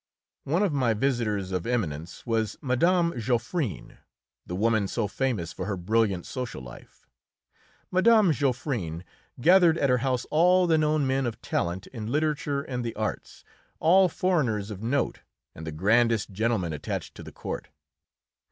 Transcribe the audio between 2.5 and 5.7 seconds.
Mme. Geoffrin, the woman so famous for